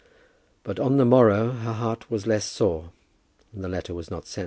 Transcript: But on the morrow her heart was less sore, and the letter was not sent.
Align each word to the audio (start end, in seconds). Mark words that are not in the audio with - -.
But 0.63 0.79
on 0.79 0.97
the 0.97 1.05
morrow 1.05 1.51
her 1.51 1.73
heart 1.73 2.09
was 2.09 2.25
less 2.25 2.43
sore, 2.43 2.89
and 3.53 3.63
the 3.63 3.69
letter 3.69 3.93
was 3.93 4.09
not 4.09 4.25
sent. 4.25 4.39